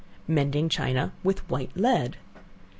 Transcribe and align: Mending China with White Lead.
Mending 0.27 0.67
China 0.67 1.11
with 1.23 1.47
White 1.47 1.77
Lead. 1.77 2.17